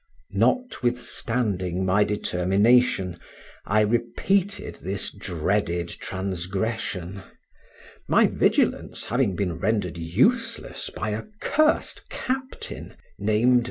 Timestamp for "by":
10.89-11.11